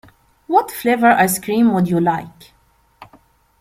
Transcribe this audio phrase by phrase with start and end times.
[0.47, 2.53] What flavour ice cream would you like?